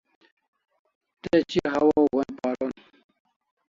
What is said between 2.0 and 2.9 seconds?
goi'n paron